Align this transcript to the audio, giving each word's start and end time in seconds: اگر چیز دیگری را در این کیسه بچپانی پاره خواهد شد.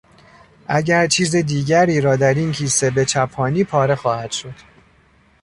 اگر 0.67 1.07
چیز 1.07 1.35
دیگری 1.35 2.01
را 2.01 2.15
در 2.15 2.33
این 2.33 2.51
کیسه 2.51 2.89
بچپانی 2.89 3.63
پاره 3.63 3.95
خواهد 3.95 4.31
شد. 4.31 4.55